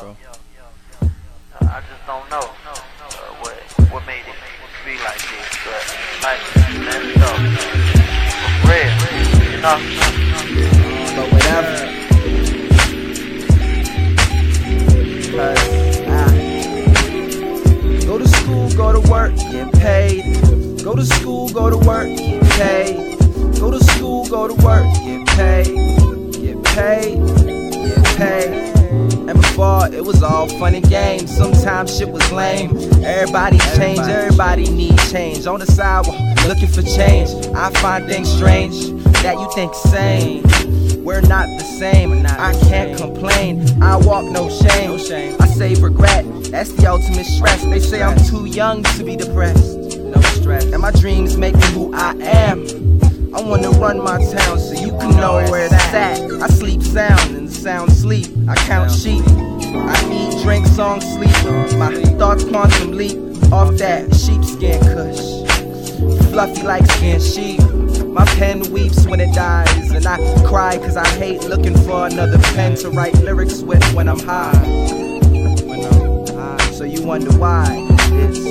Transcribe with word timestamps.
bro? 0.00 0.16
I 1.60 1.80
just 1.88 2.06
don't 2.06 2.28
know 2.30 2.40
uh, 2.40 2.76
what 3.40 3.56
what 3.90 4.06
made 4.06 4.24
it 4.26 4.36
be 4.84 4.98
like 5.02 5.18
this, 5.18 5.48
but 5.64 5.82
life 6.22 6.56
is 6.56 6.62
messed 6.84 7.18
up. 7.24 7.38
For 8.42 8.68
real, 8.68 8.92
you 9.52 9.60
know. 9.62 9.78
But 11.16 11.26
whatever. 11.32 11.76
Go 18.06 18.18
to 18.18 18.28
school, 18.28 18.70
go 18.76 18.92
to 18.92 19.10
work, 19.10 19.34
get 19.36 19.72
paid. 19.72 20.82
Go 20.84 20.94
to 20.94 21.04
school, 21.04 21.48
go 21.48 21.70
to 21.70 21.78
work, 21.78 22.08
get 22.16 22.42
paid. 22.52 23.18
Go 23.58 23.70
to 23.70 23.82
school, 23.84 24.26
go 24.28 24.46
to 24.46 24.54
work, 24.64 24.84
get 25.04 25.26
paid. 25.28 25.65
Fun 30.58 30.74
and 30.74 30.88
games, 30.88 31.34
sometimes 31.34 31.96
shit 31.96 32.08
was 32.08 32.30
lame. 32.32 32.76
Everybody 33.04 33.58
change, 33.76 34.00
everybody 34.00 34.70
need 34.70 34.98
change. 35.10 35.46
On 35.46 35.60
the 35.60 35.66
sidewalk, 35.66 36.18
looking 36.46 36.68
for 36.68 36.82
change. 36.82 37.30
I 37.54 37.70
find 37.80 38.06
things 38.06 38.30
strange 38.32 38.74
that 39.22 39.38
you 39.38 39.50
think 39.52 39.74
same. 39.74 40.42
We're 41.04 41.20
not 41.20 41.46
the 41.58 41.64
same, 41.78 42.26
I 42.26 42.52
can't 42.68 42.98
complain. 42.98 43.82
I 43.82 43.96
walk 43.96 44.24
no 44.24 44.48
shame. 44.48 45.36
I 45.40 45.46
save 45.46 45.82
regret, 45.82 46.24
that's 46.50 46.72
the 46.72 46.86
ultimate 46.86 47.26
stress. 47.26 47.62
They 47.64 47.80
say 47.80 48.02
I'm 48.02 48.18
too 48.24 48.46
young 48.46 48.82
to 48.82 49.04
be 49.04 49.16
depressed. 49.16 49.98
No 49.98 50.20
stress. 50.20 50.64
And 50.64 50.80
my 50.80 50.90
dreams 50.92 51.36
make 51.36 51.54
me 51.54 51.66
who 51.72 51.94
I 51.94 52.12
am. 52.20 52.66
I 53.34 53.42
wanna 53.42 53.70
run 53.70 54.02
my 54.02 54.18
town 54.32 54.58
so 54.58 54.72
you 54.72 54.96
can 54.98 55.16
know 55.16 55.34
where 55.50 55.66
it's 55.66 55.74
at. 55.74 56.18
I 56.42 56.48
sleep 56.48 56.82
sound 56.82 57.36
and 57.36 57.50
sound 57.50 57.92
sleep. 57.92 58.28
I 58.48 58.54
count 58.54 58.90
sheep. 58.90 59.22
I 59.80 59.96
eat, 60.12 60.42
drink, 60.42 60.66
song, 60.66 61.00
sleep. 61.00 61.30
My 61.78 61.94
thoughts 62.18 62.44
quantum 62.44 62.92
leap 62.92 63.18
off 63.52 63.74
that 63.76 64.14
sheepskin 64.14 64.80
cush. 64.80 66.30
Fluffy 66.30 66.62
like 66.62 66.86
skin 66.92 67.20
sheep. 67.20 67.60
My 68.06 68.24
pen 68.36 68.70
weeps 68.72 69.06
when 69.06 69.20
it 69.20 69.34
dies, 69.34 69.90
and 69.90 70.06
I 70.06 70.16
cry 70.46 70.78
cause 70.78 70.96
I 70.96 71.06
hate 71.18 71.44
looking 71.44 71.76
for 71.84 72.06
another 72.06 72.38
pen 72.54 72.74
to 72.76 72.90
write 72.90 73.14
lyrics 73.16 73.60
with 73.60 73.84
when 73.94 74.08
I'm 74.08 74.18
high. 74.18 74.56
When 75.66 75.84
I'm 75.84 76.26
high. 76.34 76.70
So 76.72 76.84
you 76.84 77.02
wonder 77.04 77.36
why 77.38 77.66
it's 78.12 78.45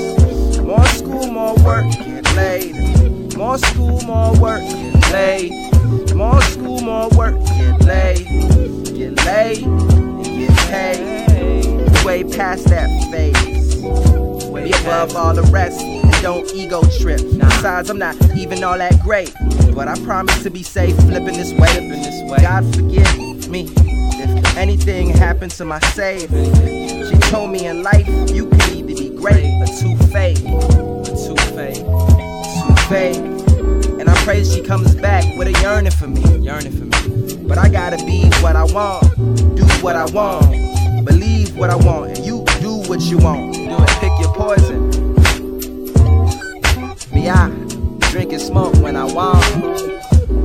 Way 12.15 12.23
past 12.23 12.63
that 12.67 12.87
phase. 13.11 13.75
Be 13.75 14.71
above 14.83 15.17
all 15.17 15.33
the 15.33 15.41
rest 15.51 15.81
and 15.81 16.09
don't 16.21 16.49
ego 16.55 16.81
trip. 16.97 17.19
Besides, 17.19 17.89
I'm 17.89 17.97
not 17.97 18.15
even 18.37 18.63
all 18.63 18.77
that 18.77 19.01
great. 19.01 19.33
But 19.75 19.89
I 19.89 19.99
promise 19.99 20.41
to 20.43 20.49
be 20.49 20.63
safe, 20.63 20.95
flipping 20.95 21.35
this 21.35 21.51
way. 21.51 21.67
Flipping 21.67 21.89
this 21.89 22.31
way. 22.31 22.37
God 22.37 22.63
forgive 22.73 23.49
me 23.49 23.69
if 23.75 24.55
anything 24.55 25.09
happened 25.09 25.51
to 25.57 25.65
my 25.65 25.81
save. 25.91 26.29
She 26.29 27.17
told 27.29 27.51
me 27.51 27.67
in 27.67 27.83
life 27.83 28.07
you 28.29 28.47
can 28.47 28.61
either 28.77 28.95
be 28.95 29.09
great 29.09 29.51
or 29.61 29.67
too 29.67 29.97
fake. 30.13 30.37
Too 30.37 31.35
fake. 31.51 31.83
Too 31.83 32.75
fake. 32.87 33.17
And 33.99 34.09
I 34.09 34.15
pray 34.23 34.45
she 34.45 34.61
comes 34.61 34.95
back 34.95 35.25
with 35.37 35.49
a 35.49 35.61
yearning 35.61 35.91
for 35.91 36.07
me. 36.07 36.23
Yearning 36.37 36.71
for 36.71 36.85
me. 36.85 37.45
But 37.45 37.57
I 37.57 37.67
gotta 37.67 37.97
be 38.05 38.29
what 38.39 38.55
I 38.55 38.63
want, 38.63 39.03
do 39.57 39.65
what 39.83 39.97
I 39.97 40.05
want, 40.05 40.64
what 41.55 41.69
I 41.69 41.75
want, 41.75 42.17
and 42.17 42.25
you 42.25 42.43
do 42.59 42.75
what 42.89 43.01
you 43.01 43.17
want. 43.17 43.53
Do 43.53 43.61
it. 43.61 43.89
Pick 43.99 44.11
your 44.19 44.33
poison. 44.33 44.89
Me, 47.13 47.29
I 47.29 47.49
drink 48.11 48.33
and 48.33 48.41
smoke 48.41 48.75
when 48.75 48.95
I 48.95 49.05
want, 49.05 49.43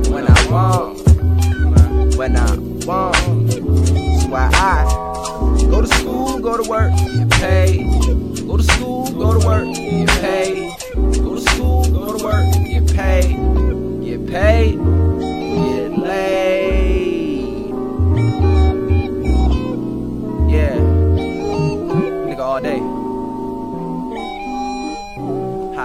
when 0.07 0.25
I 0.27 0.47
want, 0.49 2.15
when 2.15 2.35
I 2.37 2.55
want. 2.85 3.47
That's 3.47 4.25
why 4.25 4.49
I 4.53 4.85
go 5.69 5.81
to 5.81 5.87
school, 5.87 6.39
go 6.39 6.61
to 6.61 6.69
work, 6.69 6.93
get 6.95 7.29
paid. 7.31 7.85
Go 8.47 8.57
to 8.57 8.63
school, 8.63 9.07
go 9.11 9.39
to 9.39 9.45
work, 9.45 9.67
get 9.75 10.09
paid. 10.21 10.50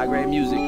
Grade 0.07 0.29
music. 0.29 0.61